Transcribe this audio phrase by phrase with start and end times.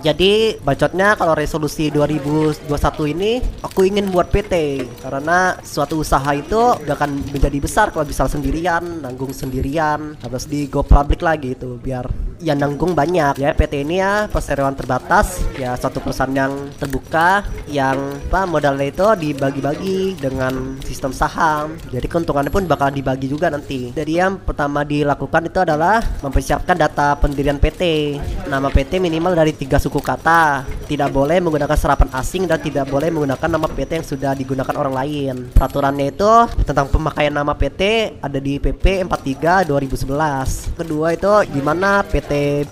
[0.00, 2.72] Jadi bacotnya kalau resolusi 2021
[3.12, 8.24] ini aku ingin buat PT karena suatu usaha itu gak akan menjadi besar kalau bisa
[8.24, 13.36] sendirian, nanggung sendirian, harus di go public lagi itu biar yang nanggung banyak.
[13.38, 17.96] Ya PT ini ya perseroan terbatas ya suatu perusahaan yang terbuka yang
[18.32, 21.76] apa modalnya itu dibagi-bagi dengan sistem saham.
[21.92, 23.92] Jadi keuntungannya pun bakal dibagi juga nanti.
[23.92, 28.16] Jadi yang pertama dilakukan itu adalah mempersiapkan data pendirian PT
[28.48, 30.64] nama PT minimal dari tiga suku kata.
[30.90, 34.94] Tidak boleh menggunakan serapan asing dan tidak boleh menggunakan nama PT yang sudah digunakan orang
[34.94, 35.34] lain.
[35.54, 36.32] Peraturannya itu
[36.66, 37.82] tentang pemakaian nama PT
[38.18, 42.29] ada di PP 43 2011 kedua itu gimana PT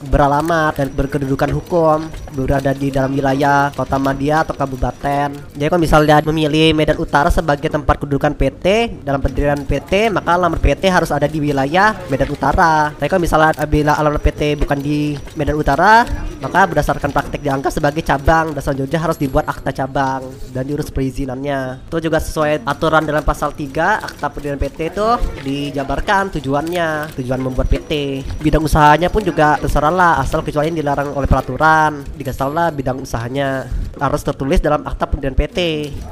[0.08, 5.34] beralamat dan berkedudukan hukum berada di dalam wilayah kota Madia atau kabupaten.
[5.58, 10.62] Jadi kalau misalnya memilih Medan Utara sebagai tempat kedudukan PT dalam pendirian PT, maka alamat
[10.62, 12.94] PT harus ada di wilayah Medan Utara.
[12.94, 16.06] Tapi kalau misalnya bila alamat PT bukan di Medan Utara,
[16.38, 20.22] maka berdasarkan praktek dianggap sebagai cabang dan selanjutnya harus dibuat akta cabang
[20.54, 21.90] dan diurus perizinannya.
[21.90, 25.08] Itu juga sesuai aturan dalam pasal 3 akta pendirian PT itu
[25.42, 28.22] dijabarkan tujuannya, tujuan membuat PT.
[28.38, 33.00] Bidang usahanya pun juga terserah lah asal kecuali dilarang oleh peraturan dikasih tahu lah bidang
[33.00, 33.64] usahanya
[33.98, 35.58] harus tertulis dalam akta pendirian PT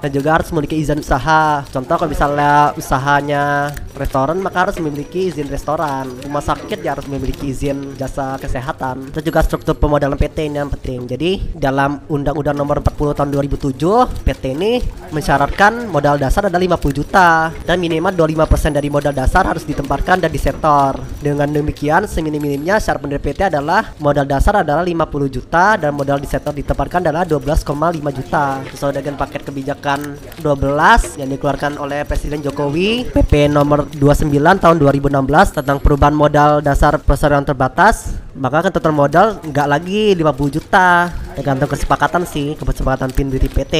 [0.03, 1.63] dan juga harus memiliki izin usaha.
[1.71, 6.11] Contoh kalau misalnya usahanya restoran maka harus memiliki izin restoran.
[6.23, 9.11] Rumah sakit ya harus memiliki izin jasa kesehatan.
[9.11, 11.09] Itu juga struktur pemodalan PT ini yang penting.
[11.09, 17.51] Jadi dalam undang-undang nomor 40 tahun 2007 PT ini mensyaratkan modal dasar ada 50 juta.
[17.65, 23.01] Dan minimal 25% dari modal dasar harus ditempatkan dan di sektor dengan demikian seminim-minimnya syarat
[23.03, 27.25] pendirian PT adalah modal dasar adalah 50 juta dan modal di sektor ditempatkan adalah
[27.77, 28.45] 12,5 juta.
[28.73, 35.57] Sesuai dengan paket kebijakan 12 yang dikeluarkan oleh Presiden Jokowi PP nomor 29 tahun 2016
[35.61, 41.11] tentang perubahan modal dasar perseroan terbatas maka ketentuan modal nggak lagi 50 juta.
[41.37, 43.77] Tergantung kesepakatan sih kesepakatan pendiri PT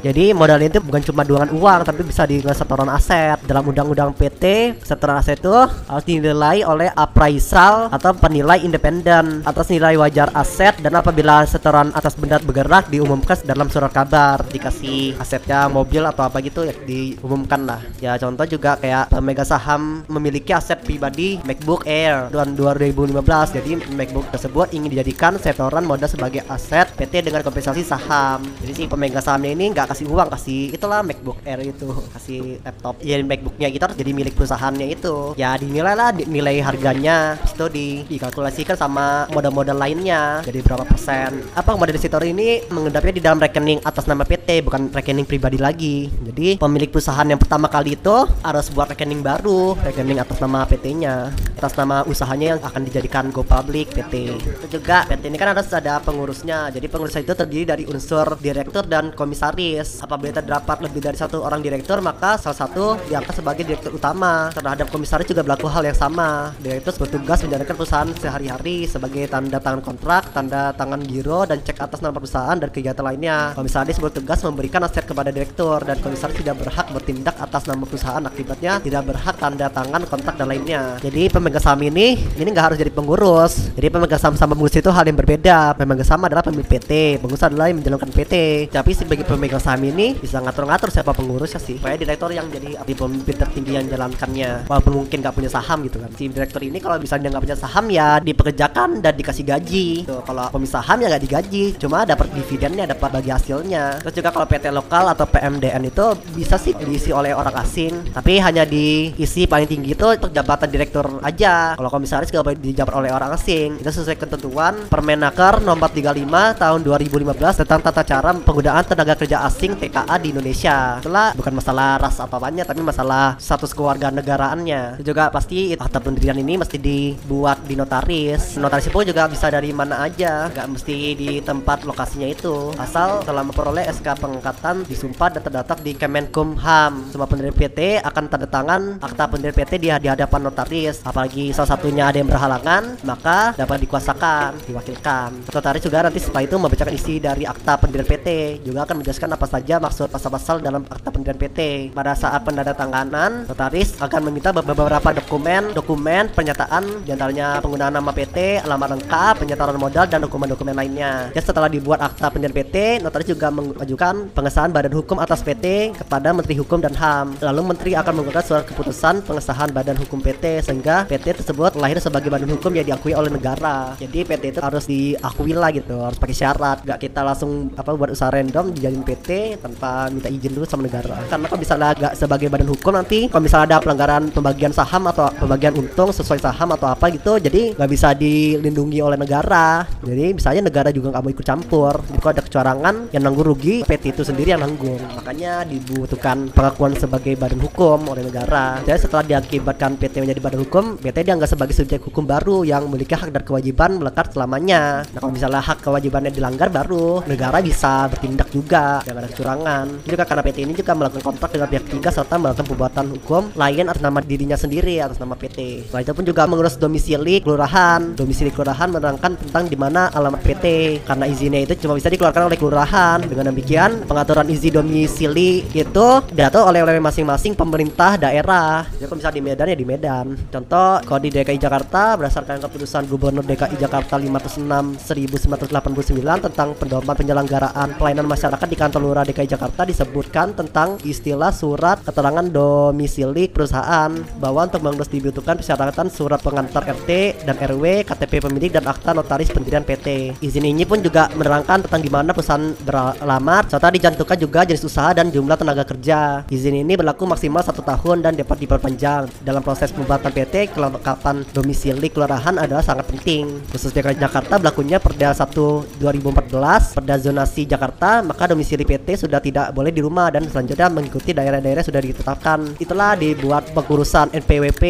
[0.00, 3.36] jadi modal itu bukan cuma duangan uang tapi bisa dengan setoran aset.
[3.44, 9.98] Dalam undang-undang PT setoran aset itu harus dinilai oleh appraisal atau penilai independen atas nilai
[10.00, 14.40] wajar aset dan apabila setoran atas benda bergerak diumumkan dalam surat kabar.
[14.48, 17.80] Dikasih asetnya mobil atau apa gitu ya diumumkan lah.
[18.00, 24.32] Ya contoh juga kayak pemegang saham memiliki aset pribadi MacBook Air tahun 2015 jadi MacBook
[24.32, 28.40] tersebut ingin dijadikan setoran modal sebagai aset PT dengan kompensasi saham.
[28.64, 32.96] Jadi si pemegang sahamnya ini nggak kasih uang kasih itulah MacBook Air itu kasih laptop.
[33.04, 35.36] Ya MacBooknya kita harus jadi milik perusahaannya itu.
[35.36, 41.44] Ya dinilai lah nilai harganya itu di dikalkulasikan sama modal-modal lainnya jadi berapa persen.
[41.52, 46.08] Apa modal depositor ini mengendapnya di dalam rekening atas nama PT bukan rekening pribadi lagi.
[46.08, 51.34] Jadi pemilik perusahaan yang pertama kali itu harus buat rekening baru rekening atas nama PT-nya
[51.60, 54.14] atas nama usahanya yang akan dijadikan go public PT.
[54.62, 56.70] Itu juga PT ini kan harus ada pengurusnya.
[56.70, 60.00] Jadi pengurus itu terdiri dari unsur direktur dan komisaris.
[60.00, 64.48] Apabila terdapat lebih dari satu orang direktur maka salah satu diangkat sebagai direktur utama.
[64.54, 66.54] Terhadap komisaris juga berlaku hal yang sama.
[66.62, 71.98] Direktur bertugas menjalankan perusahaan sehari-hari sebagai tanda tangan kontrak tanda tangan giro dan cek atas
[72.00, 73.52] nama perusahaan dan kegiatan lainnya.
[73.58, 78.22] Komisaris bertugas memberikan aset kepada direktur dan komisaris tidak berhak bertindak atas nama perusahaan.
[78.22, 80.96] Akibatnya tidak berhak tanda tangan kontrak dan lainnya.
[81.02, 84.92] Jadi pemegang saham ini ini nggak harus jadi pengurus jadi pemegang saham sama pengurus itu
[84.92, 85.72] hal yang berbeda.
[85.72, 88.34] Pemegang saham adalah pemilik PT pengurus adalah yang menjalankan PT
[88.68, 91.80] tapi sebagai pemegang saham ini bisa ngatur-ngatur siapa pengurusnya sih.
[91.80, 94.68] Supaya direktur yang jadi di pemimpin tertinggi yang jalankannya.
[94.68, 96.12] Walaupun mungkin nggak punya saham gitu kan.
[96.12, 99.88] Si direktur ini kalau misalnya nggak punya saham ya dipekerjakan dan dikasih gaji.
[100.04, 101.64] Tuh, kalau pemilik saham ya nggak digaji.
[101.80, 104.04] Cuma dapat dividennya dapat bagi hasilnya.
[104.04, 106.04] Terus juga kalau PT lokal atau PMDN itu
[106.36, 108.12] bisa sih diisi oleh orang asing.
[108.12, 111.80] Tapi hanya diisi paling tinggi itu untuk jabatan direktur aja.
[111.80, 116.80] Kalau komisaris nggak boleh dijabat oleh orang asing itu sesuai ketentuan Permenaker nomor 35 tahun
[116.82, 120.98] 2015 tentang tata cara penggunaan tenaga kerja asing TKA di Indonesia.
[120.98, 126.00] Itulah bukan masalah ras apa apanya tapi masalah status keluarga negaraannya itu juga pasti akta
[126.00, 128.56] pendirian ini mesti dibuat di notaris.
[128.56, 130.48] Notaris pun juga bisa dari mana aja.
[130.48, 132.72] Nggak mesti di tempat lokasinya itu.
[132.80, 137.12] Asal telah memperoleh SK pengangkatan disumpah dan terdaftar di Kemenkumham.
[137.12, 141.04] Semua pendiri PT akan tanda tangan akta pendiri PT di hadapan notaris.
[141.04, 145.50] Apalagi salah satunya ada yang berhalangan maka dapat dikuasakan diwakilkan.
[145.50, 148.28] Notaris juga nanti setelah itu membacakan isi dari akta pendirian PT
[148.66, 153.96] juga akan menjelaskan apa saja maksud pasal-pasal dalam akta pendirian PT pada saat penandatanganan notaris
[153.98, 159.78] akan meminta be- beberapa dokumen dokumen pernyataan di antaranya penggunaan nama PT alamat lengkap penyataan
[159.80, 161.30] modal dan dokumen-dokumen lainnya.
[161.34, 166.34] Dan setelah dibuat akta pendirian PT notaris juga mengajukan pengesahan badan hukum atas PT kepada
[166.34, 171.06] Menteri Hukum dan HAM lalu Menteri akan mengeluarkan surat keputusan pengesahan badan hukum PT sehingga
[171.06, 175.72] PT tersebut lahir sebagai badan hukum yang diakui oleh jadi PT itu harus diakui lah
[175.72, 176.78] gitu harus pakai syarat.
[176.84, 181.16] Gak kita langsung apa buat usaha random dijadiin PT tanpa minta izin dulu sama negara.
[181.26, 185.32] Karena kalau misalnya gak sebagai badan hukum nanti kalau misalnya ada pelanggaran pembagian saham atau
[185.34, 189.88] pembagian untung sesuai saham atau apa gitu jadi nggak bisa dilindungi oleh negara.
[190.04, 191.94] Jadi misalnya negara juga nggak mau ikut campur.
[192.04, 195.00] Jadi kalau ada kecurangan yang nanggung rugi PT itu sendiri yang nanggung.
[195.16, 198.82] Makanya dibutuhkan pengakuan sebagai badan hukum oleh negara.
[198.84, 203.16] Jadi setelah diakibatkan PT menjadi badan hukum PT dianggap sebagai subjek hukum baru yang memiliki
[203.16, 205.06] hak dan kewajiban melekat selamanya.
[205.10, 209.86] Nah kalau misalnya hak kewajibannya dilanggar baru negara bisa bertindak juga dengan kecurangan.
[210.06, 213.86] Juga karena PT ini juga melakukan kontrak dengan pihak ketiga serta melakukan perbuatan hukum lain
[213.90, 218.16] atas nama dirinya sendiri atas nama PT setelah itu pun juga mengurus domisili kelurahan.
[218.16, 220.64] Domisili kelurahan menerangkan tentang di mana alamat PT
[221.04, 223.18] karena izinnya itu cuma bisa dikeluarkan oleh kelurahan.
[223.20, 228.88] Dengan demikian pengaturan izin domisili itu diatur oleh oleh masing-masing pemerintah daerah.
[228.96, 230.26] Jadi kalau misalnya di Medan ya di Medan.
[230.48, 237.92] Contoh kalau di DKI Jakarta berdasarkan keputusan Gubernur DKI Jakarta 506 1989 tentang pedoman penyelenggaraan
[238.00, 244.08] pelayanan masyarakat di kantor lurah DKI Jakarta disebutkan tentang istilah surat keterangan domisili perusahaan
[244.40, 249.52] bahwa untuk mengurus dibutuhkan persyaratan surat pengantar RT dan RW, KTP pemilik dan akta notaris
[249.52, 250.40] pendirian PT.
[250.40, 255.12] Izin ini pun juga menerangkan tentang di mana perusahaan beralamat serta dicantumkan juga jenis usaha
[255.12, 256.48] dan jumlah tenaga kerja.
[256.48, 259.28] Izin ini berlaku maksimal satu tahun dan dapat diperpanjang.
[259.44, 263.60] Dalam proses pembuatan PT, kelengkapan domisili kelurahan adalah sangat penting.
[263.74, 269.74] Khusus DKI Jakarta berlakunya Perda 1 2014, Perda zonasi Jakarta, maka domisili PT sudah tidak
[269.74, 272.78] boleh di rumah dan selanjutnya mengikuti daerah-daerah sudah ditetapkan.
[272.78, 274.82] Itulah dibuat pengurusan NPWP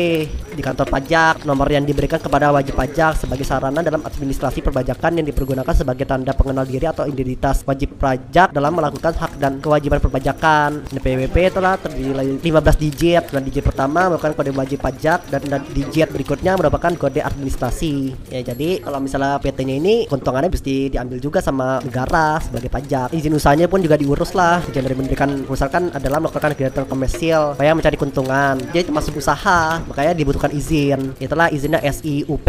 [0.55, 5.27] di kantor pajak, nomor yang diberikan kepada wajib pajak sebagai sarana dalam administrasi perpajakan yang
[5.27, 10.85] dipergunakan sebagai tanda pengenal diri atau identitas wajib pajak dalam melakukan hak dan kewajiban perpajakan.
[10.91, 13.25] NPWP telah terdiri dari 15 digit.
[13.31, 15.43] Dan digit pertama merupakan kode wajib pajak dan
[15.73, 18.10] digit berikutnya merupakan kode administrasi.
[18.29, 23.13] Ya jadi kalau misalnya PT-nya ini keuntungannya mesti diambil juga sama negara sebagai pajak.
[23.15, 24.63] Izin usahanya pun juga diurus lah.
[24.71, 28.55] Tujuan dari memberikan perusahaan kan adalah melakukan kegiatan komersial supaya mencari keuntungan.
[28.71, 31.17] Jadi termasuk usaha, makanya dibutuhkan izin.
[31.19, 32.49] Itulah izinnya SIUP.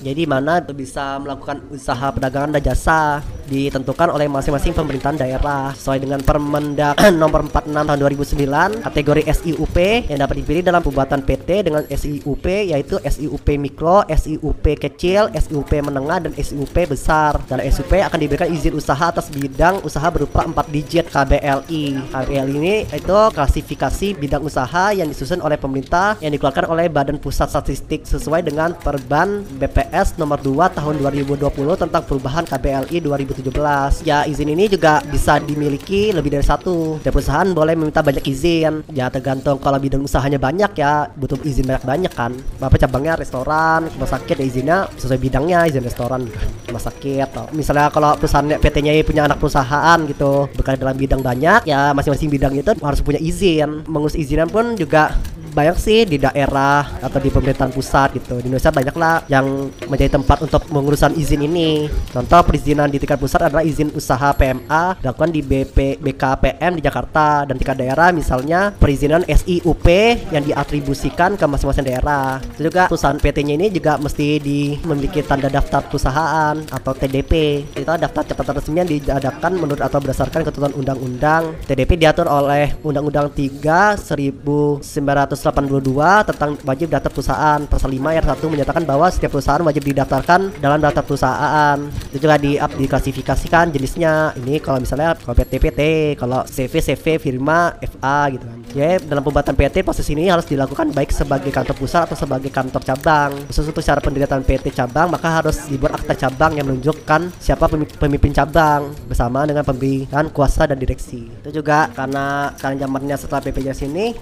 [0.00, 3.20] Jadi mana bisa melakukan usaha perdagangan dan jasa
[3.50, 10.18] ditentukan oleh masing-masing pemerintahan daerah sesuai dengan Permendak nomor 46 tahun 2009 kategori SIUP yang
[10.22, 16.32] dapat dipilih dalam pembuatan PT dengan SIUP yaitu SIUP mikro, SIUP kecil, SIUP menengah dan
[16.36, 17.40] SIUP besar.
[17.48, 22.12] Dalam SIUP akan diberikan izin usaha atas bidang usaha berupa 4 digit KBLI.
[22.12, 27.48] KBLI ini itu klasifikasi bidang usaha yang disusun oleh pemerintah yang dikeluarkan oleh Badan Pusat
[27.48, 31.48] Statistik sesuai dengan Perban BPS nomor 2 tahun 2020
[31.80, 34.04] tentang perubahan KBLI 2017.
[34.04, 37.00] Ya, izin ini juga bisa dimiliki lebih dari satu.
[37.00, 38.84] Dan perusahaan boleh meminta banyak izin.
[38.92, 42.36] Ya, tergantung kalau bidang usahanya banyak ya, butuh izin banyak-banyak kan.
[42.60, 46.26] Bapak cabangnya restoran, rumah sakit ya izinnya sesuai bidangnya, izin restoran,
[46.66, 47.26] rumah sakit.
[47.30, 52.30] Atau misalnya kalau perusahaan PT-nya punya anak perusahaan gitu, bekerja dalam bidang banyak, ya masing-masing
[52.30, 53.84] bidang itu harus punya izin.
[53.86, 55.14] Mengurus izinan pun juga
[55.50, 58.38] banyak sih di daerah atau di pemerintahan pusat gitu.
[58.38, 61.90] Di Indonesia banyak lah yang menjadi tempat untuk mengurusan izin ini.
[62.14, 67.44] Contoh perizinan di tingkat pusat adalah izin usaha PMA dilakukan di BP BKPM di Jakarta.
[67.44, 69.86] Dan tingkat daerah misalnya perizinan SIUP
[70.30, 72.38] yang diatribusikan ke masing-masing daerah.
[72.54, 77.86] Itu juga perusahaan PT-nya ini juga mesti di memiliki tanda daftar perusahaan atau TDP itu
[77.86, 81.56] daftar catatan resmi yang diadakan menurut atau berdasarkan ketentuan undang-undang.
[81.66, 87.60] TDP diatur oleh Undang-Undang 3 1900 182 tentang wajib daftar perusahaan.
[87.64, 91.78] Pasal 5 ayat 1 menyatakan bahwa setiap perusahaan wajib didaftarkan dalam daftar perusahaan.
[92.12, 94.36] Itu juga di diklasifikasikan jenisnya.
[94.36, 95.80] Ini kalau misalnya kalau PT PT
[96.20, 98.58] kalau CV CV firma FA gitu kan.
[98.76, 102.82] Ya dalam pembuatan PT proses ini harus dilakukan baik sebagai kantor pusat atau sebagai kantor
[102.84, 103.30] cabang.
[103.48, 108.30] Khusus untuk syarat pendirian PT cabang maka harus dibuat akta cabang yang menunjukkan siapa pemimpin
[108.36, 111.30] cabang bersama dengan pemberian kuasa dan direksi.
[111.40, 114.12] Itu juga karena sekarang zamannya setelah BPJS ini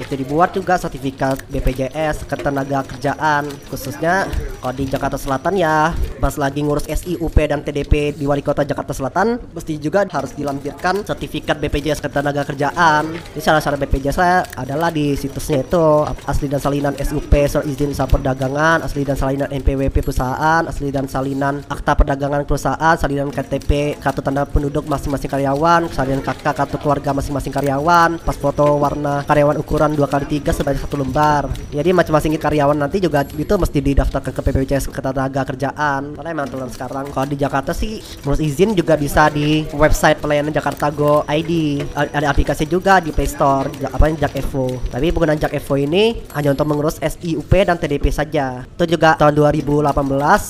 [0.00, 4.28] itu dibuat juga sertifikat BPJS ketenaga kerjaan khususnya
[4.60, 5.90] kalau di Jakarta Selatan ya.
[6.22, 11.02] Pas lagi ngurus SIUP dan TDP di Wali Kota Jakarta Selatan mesti juga harus dilampirkan
[11.02, 13.10] sertifikat BPJS ketenaga kerjaan.
[13.34, 18.06] Ini syarat-syarat BPJS saya adalah di situsnya itu asli dan salinan SUP surat izin usaha
[18.06, 24.22] perdagangan asli dan salinan NPWP perusahaan asli dan salinan akta perdagangan perusahaan salinan KTP kartu
[24.22, 29.98] tanda penduduk masing-masing karyawan salinan KK kartu keluarga masing-masing karyawan pas foto warna karyawan ukuran
[29.98, 31.46] 2 kali 3 D3 sebanyak satu lembar.
[31.70, 36.18] Jadi masing-masing karyawan nanti juga itu mesti didaftarkan ke PPWCS Ketenaga Kerjaan.
[36.18, 40.50] Karena emang telan sekarang kalau di Jakarta sih ngurus izin juga bisa di website pelayanan
[40.50, 41.86] Jakarta Go ID.
[41.94, 44.82] Ada aplikasi juga di Play Store apa Jak Evo.
[44.90, 48.66] Tapi penggunaan Jak Evo ini hanya untuk mengurus SIUP dan TDP saja.
[48.66, 49.94] Itu juga tahun 2018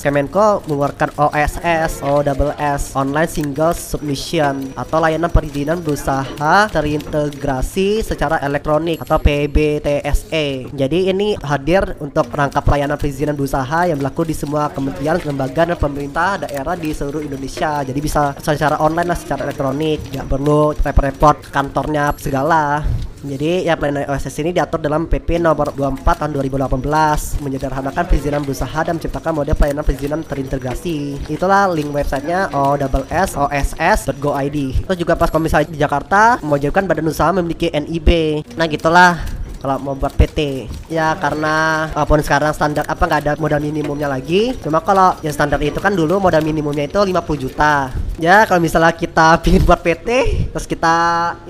[0.01, 9.21] Kemenko mengeluarkan OSS OSS Online Single Submission atau layanan perizinan berusaha terintegrasi secara elektronik atau
[9.83, 10.71] PBTSE.
[10.71, 15.77] Jadi ini hadir untuk rangkap pelayanan perizinan berusaha yang berlaku di semua kementerian, lembaga dan
[15.77, 17.83] pemerintah daerah di seluruh Indonesia.
[17.83, 22.87] Jadi bisa secara online lah secara elektronik, nggak perlu repot-repot kantornya segala.
[23.23, 28.83] Jadi ya pelayanan OSS ini diatur dalam PP nomor 24 tahun 2018 menyederhanakan perizinan berusaha
[28.83, 31.23] dan menciptakan model pelayanan perizinan terintegrasi.
[31.31, 34.59] Itulah link websitenya OSS.go.id.
[34.91, 38.43] Terus juga pas misalnya di Jakarta mewajibkan badan usaha memiliki NIB.
[38.59, 39.15] Nah gitulah
[39.63, 44.59] kalau mau buat PT ya karena walaupun sekarang standar apa nggak ada modal minimumnya lagi.
[44.59, 48.95] Cuma kalau yang standar itu kan dulu modal minimumnya itu 50 juta ya kalau misalnya
[48.95, 50.09] kita pingin buat PT
[50.55, 50.95] terus kita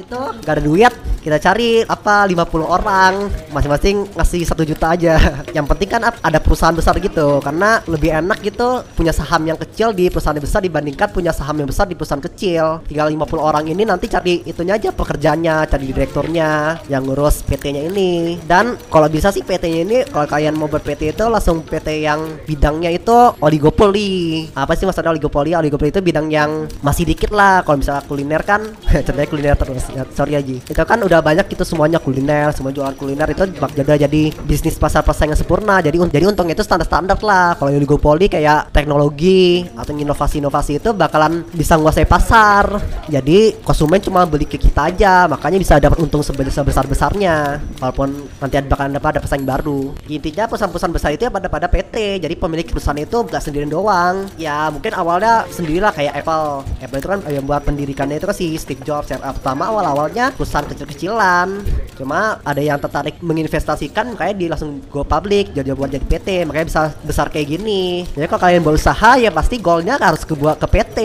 [0.00, 5.14] itu nggak ada duit kita cari apa 50 orang masing-masing ngasih satu juta aja.
[5.57, 9.95] Yang penting kan ada perusahaan besar gitu karena lebih enak gitu punya saham yang kecil
[9.95, 12.83] di perusahaan yang besar dibandingkan punya saham yang besar di perusahaan kecil.
[12.91, 18.43] Tinggal 50 orang ini nanti cari itunya aja pekerjaannya cari direkturnya yang ngurus PT-nya ini.
[18.43, 22.43] Dan kalau bisa sih PT-nya ini kalau kalian mau buat PT itu langsung PT yang
[22.43, 24.50] bidangnya itu oligopoli.
[24.59, 25.55] Apa sih maksudnya oligopoli?
[25.55, 27.62] Oligopoli itu bidang yang masih dikit lah.
[27.66, 28.61] Kalau misalnya kuliner kan
[29.07, 32.95] contohnya kuliner terus ya, sorry aja itu kan udah banyak itu semuanya kuliner semua jualan
[32.97, 35.78] kuliner itu bak jadi jadi bisnis pasar yang sempurna.
[35.78, 37.54] Jadi jadi untungnya itu standar standar lah.
[37.57, 42.81] Kalau oligopoli kayak teknologi atau inovasi inovasi itu bakalan bisa menguasai pasar.
[43.07, 45.31] Jadi konsumen cuma beli ke kita aja.
[45.31, 49.95] Makanya bisa dapat untung sebesar besar besarnya walaupun nanti ada bakalan dapat ada pesaing baru.
[50.11, 54.26] Intinya perusahaan-perusahaan besar itu ya pada pada PT jadi pemilik perusahaan itu gak sendirian doang.
[54.37, 56.41] Ya mungkin awalnya sendirilah kayak Apple
[56.80, 56.99] Apple.
[56.99, 60.92] Itu kan yang buat pendirikannya itu kan si Steve Jobs yang pertama awal-awalnya perusahaan kecil-kecil
[60.92, 61.49] kecilan
[61.96, 66.66] cuma ada yang tertarik menginvestasikan kayak di langsung go public jadi buat jadi PT makanya
[66.68, 68.04] bisa besar kayak gini.
[68.12, 70.99] Jadi kalau kalian berusaha ya pasti goalnya harus ke buat ke PT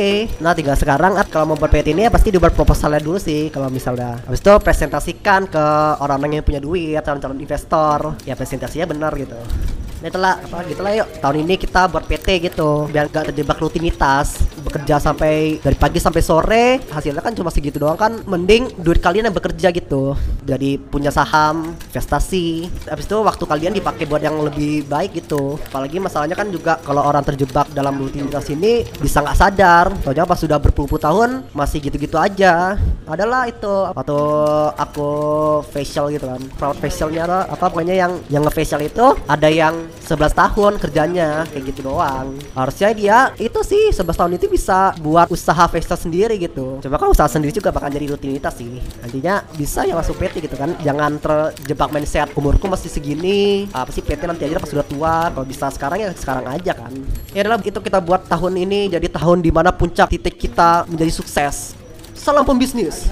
[0.43, 3.49] nah tinggal sekarang kalau mau buat PT ini ya pasti dibuat proposalnya dulu sih.
[3.49, 5.65] Kalau misalnya habis itu presentasikan ke
[6.03, 8.17] orang-orang yang punya duit calon-calon investor.
[8.27, 9.37] Ya presentasinya benar gitu
[10.01, 11.07] Nah itulah apa gitu lah yuk.
[11.17, 16.21] Tahun ini kita buat PT gitu biar gak terjebak rutinitas bekerja sampai dari pagi sampai
[16.21, 16.65] sore.
[16.91, 20.13] Hasilnya kan cuma segitu doang kan mending duit kalian yang bekerja gitu.
[20.45, 22.69] Jadi punya saham investasi.
[22.85, 25.57] Habis itu waktu kalian dipakai buat yang lebih baik gitu.
[25.71, 29.85] Apalagi masalahnya kan juga kalau orang terjebak dalam rutinitas ini bisa nggak sadar.
[30.05, 32.77] Soalnya pas sudah berpuluh-puluh tahun masih gitu-gitu aja.
[33.07, 34.19] Adalah itu waktu
[34.77, 35.09] aku
[35.71, 36.41] facial gitu kan.
[36.59, 41.63] Proud facialnya apa pokoknya yang yang nge facial itu ada yang 11 tahun kerjanya kayak
[41.73, 42.35] gitu doang.
[42.55, 46.79] Harusnya dia itu sih 11 tahun itu bisa buat usaha facial sendiri gitu.
[46.79, 48.79] Coba kan usaha sendiri juga bakal jadi rutinitas sih.
[49.03, 50.75] Nantinya bisa ya masuk PT gitu kan.
[50.79, 53.67] Jangan terjebak mindset umurku masih segini.
[53.75, 55.15] Apa sih PT nanti aja pas sudah tua.
[55.31, 56.91] Kalau bisa sekarang ya sekarang aja kan.
[57.35, 61.11] Ya adalah itu kita buat tahun ini jadi tahun di mana puncak titik kita menjadi
[61.11, 61.77] sukses.
[62.17, 63.07] Salam pembisnis